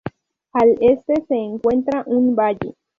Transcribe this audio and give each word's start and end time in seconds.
Al 0.53 0.77
este 0.81 1.13
se 1.27 1.35
encuentra 1.35 2.01
un 2.07 2.35
valle. 2.35 2.73